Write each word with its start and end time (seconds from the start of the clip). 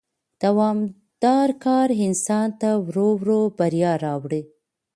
دوامدار 0.41 1.49
کار 1.65 1.89
انسان 2.05 2.47
ته 2.61 2.69
ورو 2.85 3.07
ورو 3.19 3.39
بریا 3.57 3.93
راوړي 4.05 4.41